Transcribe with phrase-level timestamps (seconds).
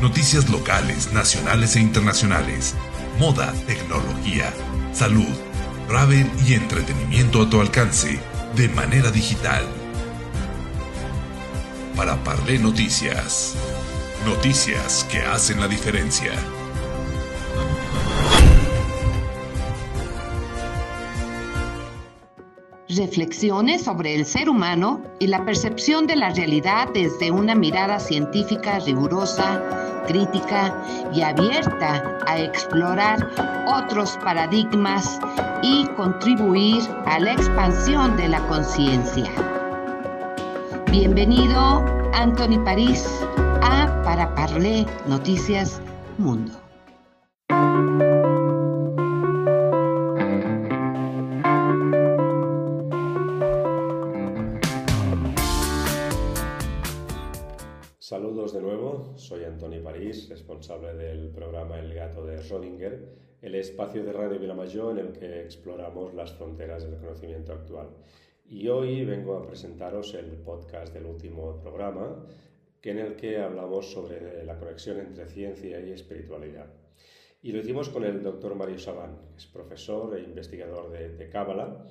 [0.00, 2.74] Noticias locales, nacionales e internacionales.
[3.18, 4.52] Moda, tecnología,
[4.92, 5.34] salud,
[5.88, 8.20] travel y entretenimiento a tu alcance
[8.54, 9.64] de manera digital.
[11.96, 13.54] Para Parlé Noticias.
[14.26, 16.32] Noticias que hacen la diferencia.
[22.88, 28.78] Reflexiones sobre el ser humano y la percepción de la realidad desde una mirada científica
[28.78, 29.60] rigurosa,
[30.06, 30.74] crítica
[31.12, 33.28] y abierta a explorar
[33.66, 35.18] otros paradigmas
[35.62, 39.30] y contribuir a la expansión de la conciencia.
[40.90, 43.06] Bienvenido, Anthony París,
[43.62, 45.80] a Para Parler Noticias
[46.18, 46.65] Mundo.
[58.08, 63.04] Saludos de nuevo, soy Antoni París, responsable del programa El Gato de Rodinger,
[63.42, 67.88] el espacio de Radio Vilamayor en el que exploramos las fronteras del conocimiento actual.
[68.44, 72.24] Y hoy vengo a presentaros el podcast del último programa,
[72.80, 76.72] en el que hablamos sobre la conexión entre ciencia y espiritualidad.
[77.42, 81.84] Y lo hicimos con el doctor Mario Sabán, que es profesor e investigador de Cábala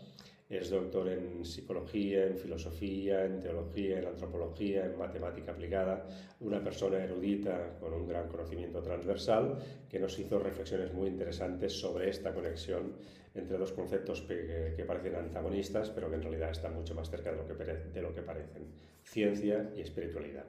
[0.49, 6.05] es doctor en psicología, en filosofía, en teología, en antropología, en matemática aplicada,
[6.39, 9.57] una persona erudita con un gran conocimiento transversal
[9.89, 12.93] que nos hizo reflexiones muy interesantes sobre esta conexión
[13.33, 17.37] entre dos conceptos que, parecen antagonistas, pero que en realidad están mucho más cerca de
[17.37, 18.67] lo, que, de lo que parecen,
[19.03, 20.45] ciencia y espiritualidad.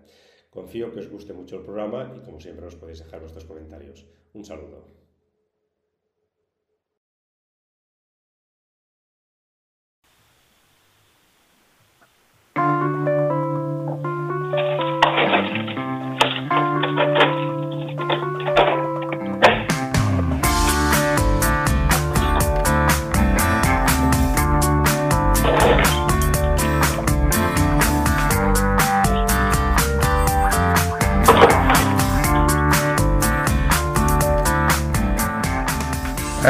[0.50, 4.06] Confío que os guste mucho el programa y como siempre os podéis dejar vuestros comentarios.
[4.34, 5.05] Un saludo.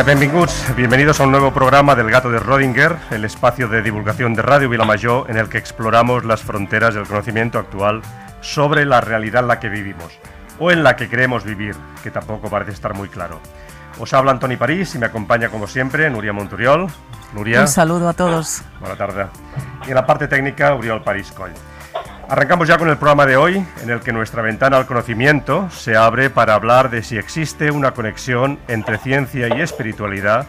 [0.08, 0.30] Eh,
[0.76, 4.68] bienvenidos a un nuevo programa del Gato de Rodinger, el espacio de divulgación de Radio
[4.68, 8.02] Vilamayor en el que exploramos las fronteras del conocimiento actual
[8.40, 10.12] sobre la realidad en la que vivimos,
[10.60, 11.74] o en la que queremos vivir,
[12.04, 13.40] que tampoco parece estar muy claro.
[13.98, 16.86] Os habla Antoni París y me acompaña como siempre Nuria Monturiol.
[17.32, 17.62] Nuria.
[17.62, 18.62] Un saludo a todos.
[18.78, 19.26] Buena tarde.
[19.86, 21.50] Y en la parte técnica, Uriol París Coll.
[22.28, 25.96] Arrancamos ya con el programa de hoy, en el que nuestra ventana al conocimiento se
[25.96, 30.48] abre para hablar de si existe una conexión entre ciencia y espiritualidad,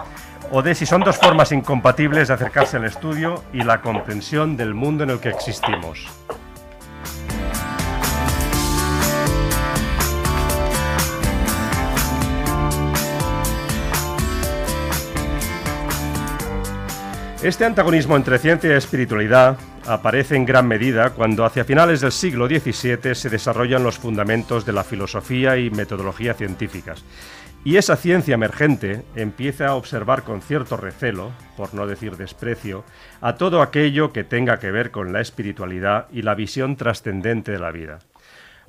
[0.50, 4.74] o de si son dos formas incompatibles de acercarse al estudio y la comprensión del
[4.74, 6.08] mundo en el que existimos.
[17.44, 22.48] Este antagonismo entre ciencia y espiritualidad aparece en gran medida cuando hacia finales del siglo
[22.48, 27.04] XVII se desarrollan los fundamentos de la filosofía y metodología científicas.
[27.64, 32.84] Y esa ciencia emergente empieza a observar con cierto recelo, por no decir desprecio,
[33.22, 37.60] a todo aquello que tenga que ver con la espiritualidad y la visión trascendente de
[37.60, 38.00] la vida.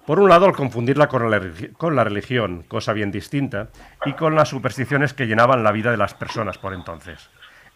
[0.06, 1.40] Por un lado, al confundirla con la,
[1.76, 3.68] con la religión, cosa bien distinta,
[4.06, 7.28] y con las supersticiones que llenaban la vida de las personas por entonces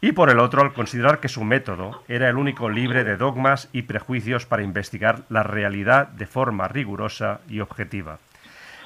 [0.04, 3.68] y por el otro al considerar que su método era el único libre de dogmas
[3.72, 8.18] y prejuicios para investigar la realidad de forma rigurosa y objetiva.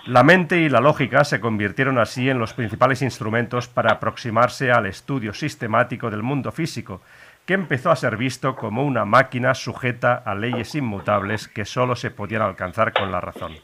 [0.04, 4.84] La mente y la lógica se convirtieron así en los principales instrumentos para aproximarse al
[4.84, 7.00] estudio sistemático del mundo físico,
[7.46, 12.10] que empezó a ser visto como una máquina sujeta a leyes inmutables que sólo se
[12.10, 13.54] podían alcanzar con la razón.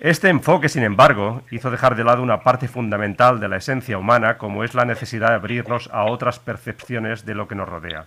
[0.00, 4.38] Este enfoque, sin embargo, hizo dejar de lado una parte fundamental de la esencia humana,
[4.38, 8.06] como es la necesidad de abrirnos a otras percepciones de lo que nos rodea.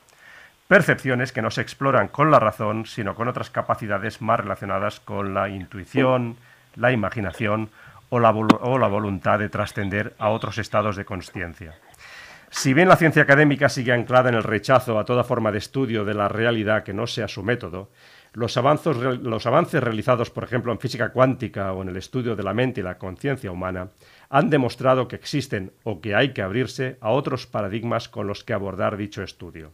[0.68, 5.34] Percepciones que no se exploran con la razón, sino con otras capacidades más relacionadas con
[5.34, 6.38] la intuición,
[6.76, 7.70] la imaginación
[8.10, 8.32] o la,
[8.88, 11.76] voluntad de trascender a otros estados de conciencia.
[12.50, 16.06] Si bien la ciencia académica sigue anclada en el rechazo a toda forma de estudio
[16.06, 17.90] de la realidad que no sea su método,
[18.36, 22.82] los avances, realizados, por ejemplo, en física cuántica o en el estudio de la mente
[22.82, 23.90] y la conciencia humana
[24.30, 28.54] han demostrado que existen o que hay que abrirse a otros paradigmas con los que
[28.54, 29.72] abordar dicho estudio.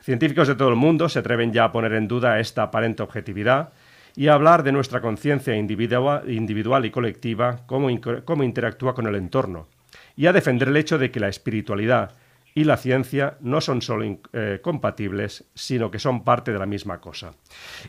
[0.00, 3.72] Científicos de todo el mundo se atreven ya a poner en duda esta aparente objetividad
[4.16, 7.88] y a hablar de nuestra conciencia individual y colectiva, cómo,
[8.24, 9.68] cómo interactúa con el entorno,
[10.16, 12.16] y a defender el hecho de que la espiritualidad
[12.54, 17.00] y la ciencia no son solo eh, compatibles, sino que son parte de la misma
[17.00, 17.32] cosa.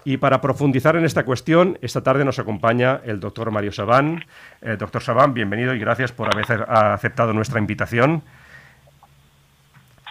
[0.06, 4.24] Y para profundizar en esta cuestión, esta tarde nos acompaña el doctor Mario Sabán.
[4.62, 8.24] Eh, doctor Sabán, bienvenido y gracias por haber aceptado nuestra invitación.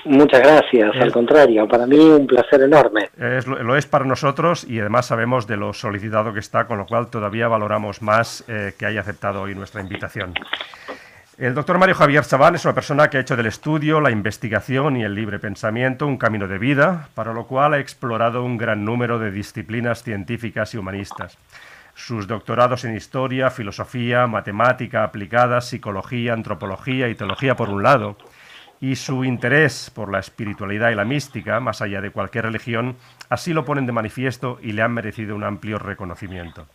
[0.04, 3.08] Muchas gracias, al contrario, para mí un placer enorme.
[3.46, 7.08] lo, es para nosotros y además sabemos de lo solicitado que está, con lo cual
[7.08, 10.34] todavía valoramos más eh, que haya aceptado hoy nuestra invitación.
[11.38, 14.99] El doctor Mario Javier Sabán es una persona que ha hecho del estudio, la investigación
[14.99, 18.84] y el libre pensamiento un camino de vida, para lo cual ha explorado un gran
[18.84, 21.38] número de disciplinas científicas y humanistas.
[21.94, 28.19] Sus doctorados en historia, filosofía, matemática aplicada, psicología, antropología y teología por un lado,
[28.78, 32.96] y su interés por la espiritualidad y la mística, más allá de cualquier religión,
[33.31, 36.67] así lo ponen de manifiesto y le han merecido un amplio reconocimiento.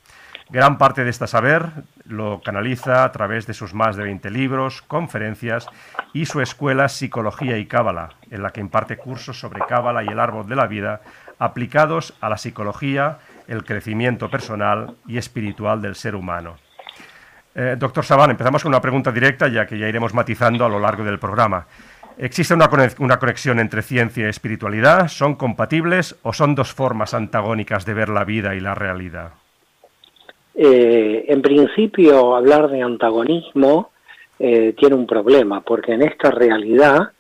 [0.50, 1.72] Gran parte de este saber
[2.06, 5.68] lo canaliza a través de sus más de 20 libros, conferencias
[6.14, 10.20] y su escuela Psicología y Cábala, en la que imparte cursos sobre Cábala y el
[10.20, 11.02] árbol de la vida
[11.38, 13.18] aplicados a la psicología,
[13.48, 16.56] el crecimiento personal y espiritual del ser humano.
[17.54, 20.80] Eh, doctor Sabán, empezamos con una pregunta directa, ya que ya iremos matizando a lo
[20.80, 21.66] largo del programa.
[22.18, 25.10] ¿Existe una, una conexión entre ciencia y espiritualidad?
[25.10, 29.34] ¿Son compatibles o son dos formas antagónicas de ver la vida y la realidad?
[30.60, 33.92] Eh, en principio, hablar de antagonismo
[34.40, 37.12] eh, tiene un problema, porque en esta realidad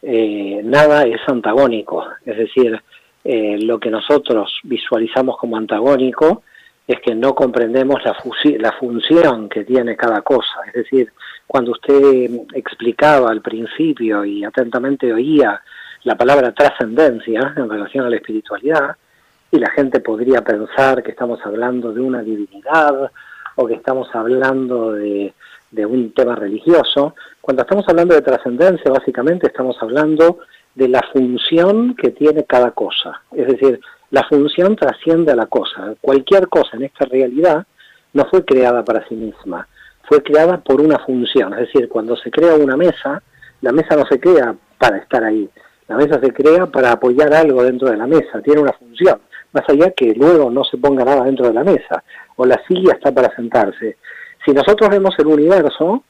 [0.00, 2.06] eh, nada es antagónico.
[2.24, 2.80] Es decir,
[3.28, 6.44] lo que nosotros visualizamos como antagónico
[6.86, 10.60] es que no comprendemos la función que tiene cada cosa.
[10.68, 11.12] Es decir,
[11.44, 15.60] cuando usted explicaba al principio y atentamente oía
[16.04, 18.96] la palabra trascendencia en relación a la espiritualidad,
[19.50, 23.10] y la gente podría pensar que estamos hablando de una divinidad
[23.54, 25.32] o que estamos hablando de,
[25.86, 27.14] un tema religioso.
[27.40, 30.38] Cuando estamos hablando de trascendencia, básicamente estamos hablando
[30.74, 33.22] de la función que tiene cada cosa.
[33.32, 35.94] Es decir, la función trasciende a la cosa.
[36.00, 37.66] Cualquier cosa en esta realidad
[38.14, 39.68] no fue creada para sí misma,
[40.08, 41.52] fue creada por una función.
[41.54, 43.22] Es decir, cuando se crea una mesa,
[43.60, 45.48] la mesa no se crea para estar ahí,
[45.88, 49.20] la mesa se crea para apoyar algo dentro de la mesa, tiene una función
[49.56, 52.04] más allá que luego no se ponga nada dentro de la mesa,
[52.36, 53.96] o la silla está para sentarse.
[54.44, 56.04] Si nosotros vemos el universo,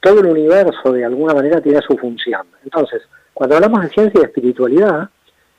[0.00, 2.46] todo el universo de alguna manera tiene su función.
[2.64, 3.02] Entonces,
[3.32, 5.10] cuando hablamos de ciencia y espiritualidad,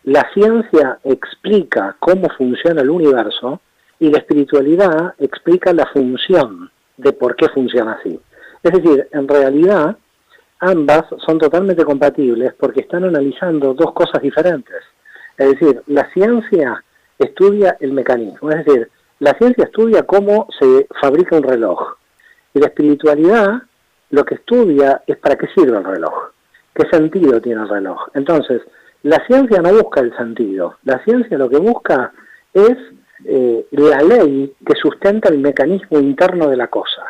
[0.04, 3.62] la ciencia explica cómo funciona el universo
[4.00, 8.20] y la espiritualidad explica la función de por qué funciona así.
[8.64, 9.98] Es decir, en realidad
[10.60, 14.84] ambas son totalmente compatibles porque están analizando dos cosas diferentes.
[15.38, 16.84] Es decir, la ciencia
[17.20, 18.90] estudia el mecanismo, es decir,
[19.20, 21.98] la ciencia estudia cómo se fabrica un reloj
[22.54, 23.64] y la espiritualidad
[24.12, 26.32] lo que estudia es para qué sirve el reloj,
[26.74, 28.08] qué sentido tiene el reloj.
[28.14, 28.62] Entonces,
[29.04, 32.12] la ciencia no busca el sentido, la ciencia lo que busca
[32.54, 32.78] es
[33.26, 37.04] eh, la ley que sustenta el mecanismo interno de la cosa.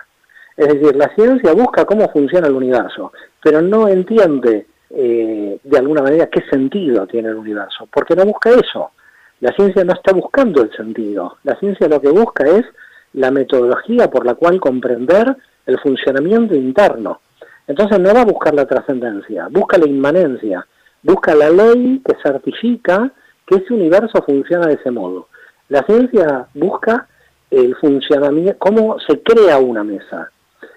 [0.58, 6.02] Es decir, la ciencia busca cómo funciona el universo, pero no entiende eh, de alguna
[6.02, 8.92] manera qué sentido tiene el universo, porque no busca eso.
[9.42, 12.66] La ciencia no está buscando el sentido, la ciencia lo que busca es
[13.14, 15.34] la metodología por la cual comprender
[15.66, 17.22] el funcionamiento interno.
[17.66, 20.68] Entonces no va a buscar la trascendencia, busca la inmanencia,
[21.02, 23.12] busca la ley que certifica
[23.46, 25.30] que ese universo funciona de ese modo.
[25.70, 27.08] La ciencia busca
[27.50, 30.30] el funcionamiento, cómo se crea una mesa,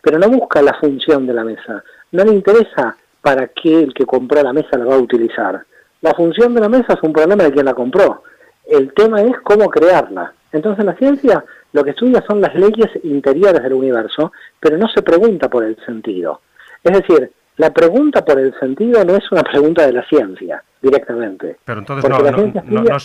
[0.02, 1.82] pero no busca la función de la mesa.
[2.12, 5.64] No le interesa para qué el que compró la mesa la va a utilizar.
[6.00, 8.22] La función de la mesa es un problema de quien la compró
[8.66, 10.32] el tema es cómo crearla.
[10.52, 15.02] Entonces la ciencia lo que estudia son las leyes interiores del universo, pero no se
[15.02, 16.42] pregunta por el sentido.
[16.84, 21.56] Es decir, la pregunta por el sentido no es una pregunta de la ciencia directamente.
[21.64, 22.18] Pero entonces no,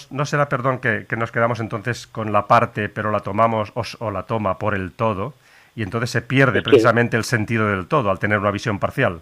[0.10, 4.24] no, será, perdón, que, nos quedamos entonces con la parte, pero la tomamos o, la
[4.24, 5.34] toma por el todo,
[5.76, 9.22] y entonces se pierde precisamente el sentido del todo al tener una visión parcial.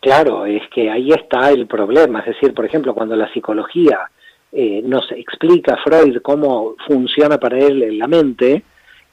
[0.00, 2.20] Claro, es que ahí está el problema.
[2.20, 4.00] Es decir, por ejemplo, cuando la psicología
[4.52, 8.62] eh, nos explica Freud cómo funciona para él la mente,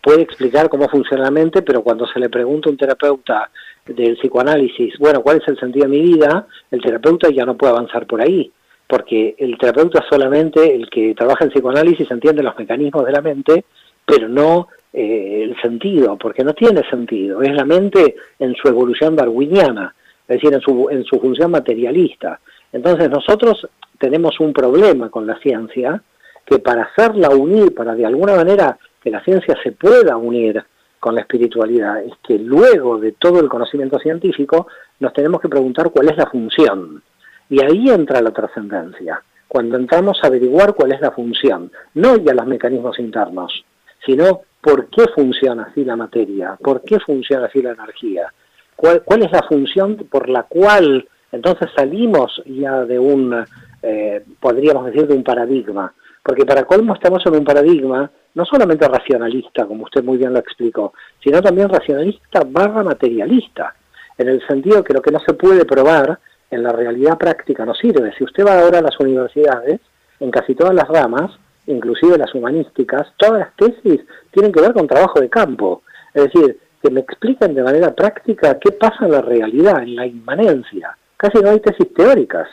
[0.01, 3.49] puede explicar cómo funciona la mente, pero cuando se le pregunta a un terapeuta
[3.85, 6.45] del psicoanálisis, bueno, ¿cuál es el sentido de mi vida?
[6.69, 8.51] El terapeuta ya no puede avanzar por ahí,
[8.85, 13.65] porque el terapeuta solamente, el que trabaja en psicoanálisis, entiende los mecanismos de la mente,
[14.05, 19.15] pero no eh, el sentido, porque no tiene sentido, es la mente en su evolución
[19.15, 19.93] darwiniana,
[20.27, 22.39] es decir, en su, en su función materialista.
[22.71, 23.67] Entonces nosotros
[23.99, 26.01] tenemos un problema con la ciencia,
[26.45, 30.63] que para hacerla unir, para de alguna manera que la ciencia se pueda unir
[30.99, 34.67] con la espiritualidad, es que luego de todo el conocimiento científico
[34.99, 37.03] nos tenemos que preguntar cuál es la función.
[37.49, 42.33] Y ahí entra la trascendencia, cuando entramos a averiguar cuál es la función, no ya
[42.33, 43.65] los mecanismos internos,
[44.05, 48.33] sino por qué funciona así la materia, por qué funciona así la energía,
[48.75, 53.45] cuál, cuál es la función por la cual entonces salimos ya de un,
[53.81, 55.93] eh, podríamos decir, de un paradigma,
[56.23, 60.39] porque para colmo estamos en un paradigma no solamente racionalista, como usted muy bien lo
[60.39, 60.93] explicó,
[61.23, 63.73] sino también racionalista barra materialista,
[64.17, 66.19] en el sentido que lo que no se puede probar
[66.51, 68.13] en la realidad práctica no sirve.
[68.17, 69.79] Si usted va ahora a las universidades,
[70.19, 71.31] en casi todas las ramas,
[71.67, 75.83] inclusive las humanísticas, todas las tesis tienen que ver con trabajo de campo.
[76.13, 80.05] Es decir, que me expliquen de manera práctica qué pasa en la realidad, en la
[80.05, 80.97] inmanencia.
[81.17, 82.47] Casi no hay tesis teóricas,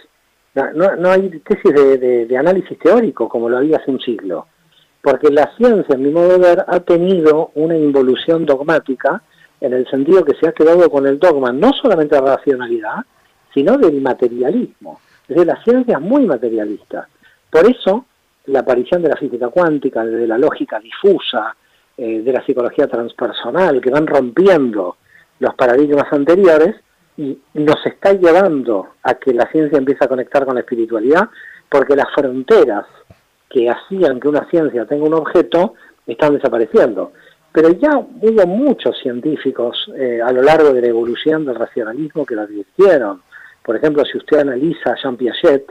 [0.74, 4.46] no, no hay tesis de, de, análisis teórico como lo había hace un siglo,
[5.02, 9.22] porque la ciencia, en mi modo de ver, ha tenido una involución dogmática
[9.60, 13.04] en el sentido que se ha quedado con el dogma no solamente de racionalidad,
[13.52, 15.00] sino del materialismo.
[15.22, 17.08] Es decir, la ciencia es muy materialista.
[17.50, 18.06] Por eso,
[18.46, 21.54] la aparición de la física cuántica, de la lógica difusa,
[21.96, 24.96] eh, de la psicología transpersonal, que van rompiendo
[25.38, 26.76] los paradigmas anteriores
[27.16, 31.28] nos está llevando a que la ciencia empiece a conectar con la espiritualidad,
[31.68, 32.86] porque las fronteras
[33.48, 35.74] que hacían que una ciencia tenga un objeto
[36.06, 37.12] están desapareciendo.
[37.52, 42.34] Pero ya hubo muchos científicos eh, a lo largo de la evolución del racionalismo que
[42.34, 43.22] lo advirtieron.
[43.64, 45.64] Por ejemplo, si usted analiza a Jean Piaget,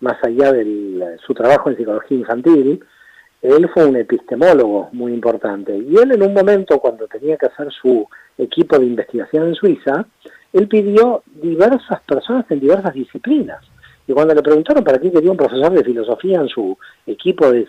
[0.00, 2.82] más allá de su trabajo en psicología infantil,
[3.42, 5.76] él fue un epistemólogo muy importante.
[5.76, 10.06] Y él en un momento, cuando tenía que hacer su equipo de investigación en Suiza,
[10.56, 13.62] él pidió diversas personas en diversas disciplinas.
[14.06, 17.66] Y cuando le preguntaron para qué quería un profesor de filosofía en su equipo de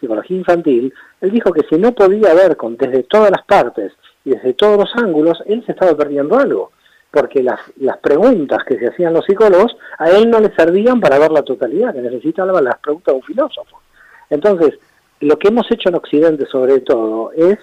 [0.00, 3.92] psicología infantil, él dijo que si no podía ver con, desde todas las partes
[4.24, 6.72] y desde todos los ángulos, él se estaba perdiendo algo
[7.14, 11.18] porque las, las preguntas que se hacían los psicólogos a él no le servían para
[11.18, 13.80] ver la totalidad, que necesitaba las preguntas de un filósofo.
[14.30, 14.74] Entonces,
[15.20, 17.56] lo que hemos hecho en Occidente sobre todo es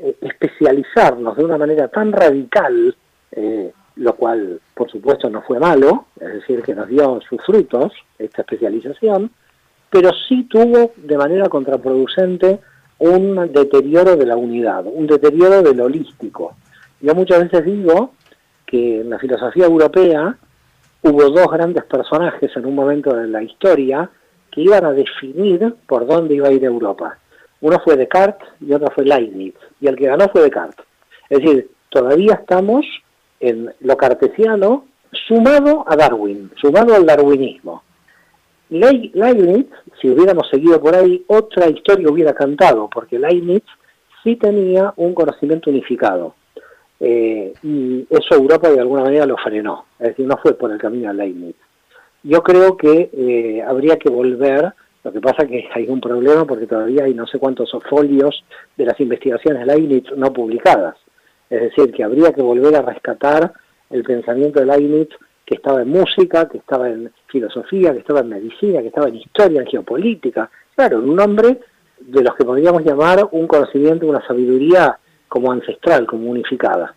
[0.00, 2.96] eh, especializarnos de una manera tan radical,
[3.32, 7.92] eh, lo cual por supuesto no fue malo, es decir, que nos dio sus frutos
[8.18, 9.30] esta especialización,
[9.90, 12.60] pero sí tuvo de manera contraproducente
[12.98, 16.56] un deterioro de la unidad, un deterioro del holístico.
[17.00, 18.12] Yo muchas veces digo
[18.66, 20.36] que en la filosofía europea
[21.02, 24.10] hubo dos grandes personajes en un momento de la historia
[24.50, 27.18] que iban a definir por dónde iba a ir Europa.
[27.60, 30.84] Uno fue Descartes y otro fue Leibniz, y el que ganó fue Descartes.
[31.30, 32.84] Es decir, todavía estamos
[33.40, 34.86] en lo cartesiano
[35.26, 37.82] sumado a Darwin, sumado al darwinismo.
[38.70, 39.66] Leibniz,
[40.00, 43.62] si hubiéramos seguido por ahí, otra historia hubiera cantado, porque Leibniz
[44.22, 46.34] sí tenía un conocimiento unificado.
[47.00, 50.78] Eh, y eso Europa de alguna manera lo frenó, es decir, no fue por el
[50.78, 51.56] camino de Leibniz.
[52.24, 54.72] Yo creo que eh, habría que volver,
[55.04, 58.44] lo que pasa que hay un problema porque todavía hay no sé cuántos folios
[58.76, 60.96] de las investigaciones de Leibniz no publicadas,
[61.50, 63.52] es decir, que habría que volver a rescatar
[63.90, 65.08] el pensamiento de Leibniz
[65.44, 69.16] que estaba en música, que estaba en filosofía, que estaba en medicina, que estaba en
[69.16, 71.58] historia, en geopolítica, claro, un hombre
[72.00, 76.94] de los que podríamos llamar un conocimiento, una sabiduría como ancestral, como unificada.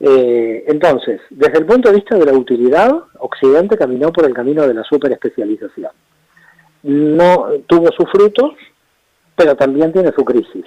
[0.00, 4.66] Eh, entonces, desde el punto de vista de la utilidad, Occidente caminó por el camino
[4.66, 5.92] de la superespecialización.
[6.82, 8.54] No tuvo sus frutos,
[9.36, 10.64] pero también tiene su crisis.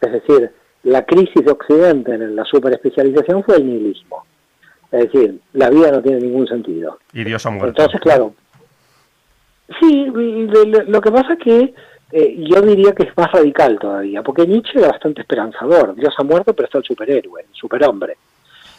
[0.00, 0.52] Es decir,
[0.88, 4.24] la crisis de Occidente en la superespecialización fue el nihilismo.
[4.90, 6.98] Es decir, la vida no tiene ningún sentido.
[7.12, 7.68] Y Dios ha muerto.
[7.68, 8.34] Entonces, claro.
[9.80, 10.06] Sí,
[10.86, 11.74] lo que pasa es que
[12.12, 15.94] eh, yo diría que es más radical todavía, porque Nietzsche era bastante esperanzador.
[15.94, 18.16] Dios ha muerto, pero está el superhéroe, el superhombre.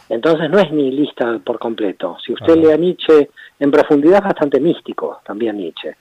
[0.08, 2.16] Entonces no es nihilista por completo.
[2.24, 5.94] Si usted lee a Nietzsche en profundidad es bastante místico también Nietzsche.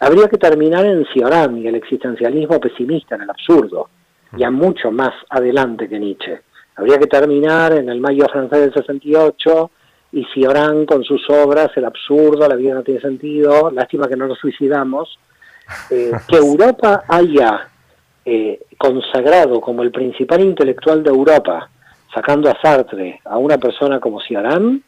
[0.00, 3.88] Habría que terminar en Cioran y el existencialismo pesimista, en el absurdo,
[4.36, 6.40] ya mucho más adelante que Nietzsche.
[6.76, 9.70] Habría que terminar en el mayo francés del 68
[10.12, 14.26] y Cioran con sus obras, el absurdo, la vida no tiene sentido, lástima que no
[14.26, 15.18] nos suicidamos,
[15.90, 17.68] eh, que Europa haya
[18.24, 21.70] eh, consagrado como el principal intelectual de Europa,
[22.14, 24.82] sacando a Sartre, a una persona como Ciarán,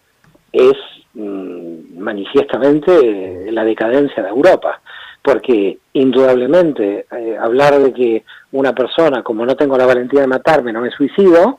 [0.53, 0.77] es
[1.15, 4.81] mm, manifiestamente la decadencia de Europa.
[5.23, 10.73] Porque indudablemente eh, hablar de que una persona, como no tengo la valentía de matarme,
[10.73, 11.59] no me suicido,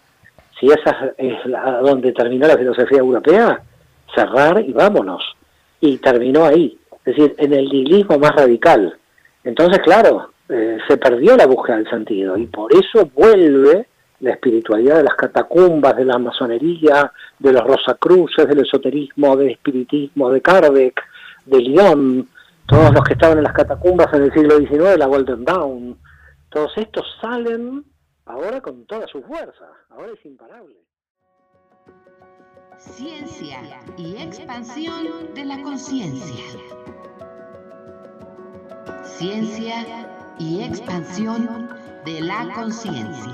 [0.59, 3.61] si esa es la, donde terminó la filosofía europea,
[4.15, 5.23] cerrar y vámonos.
[5.81, 6.77] Y terminó ahí.
[7.05, 8.95] Es decir, en el nihilismo más radical,
[9.43, 13.87] entonces, claro, eh, se perdió la búsqueda del sentido y por eso vuelve
[14.19, 20.29] la espiritualidad de las catacumbas, de la masonería, de los rosacruces, del esoterismo, del espiritismo,
[20.29, 21.01] de Kardec,
[21.45, 22.27] de Lyon,
[22.69, 25.99] todos los que estaban en las catacumbas en el siglo XIX, la Golden Dawn,
[26.49, 27.83] todos estos salen
[28.25, 30.75] ahora con toda su fuerza, ahora es imparable.
[32.77, 33.59] Ciencia
[33.97, 36.45] y expansión de la conciencia.
[39.03, 41.69] Ciencia y expansión
[42.05, 43.33] de la conciencia.